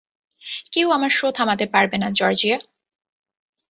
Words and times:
কেউ 0.71 0.87
আমার 0.91 1.09
শো 1.09 1.27
থামাতে 1.31 1.65
পারবেনা, 1.65 2.07
জর্জিয়া। 2.11 2.57